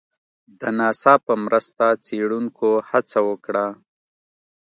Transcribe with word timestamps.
د 0.59 0.61
ناسا 0.79 1.13
په 1.25 1.33
مرسته 1.45 1.85
څېړنکو 2.05 2.69
هڅه 2.89 3.19
وکړه 3.29 3.65